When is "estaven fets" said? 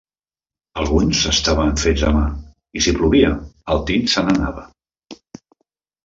1.31-2.05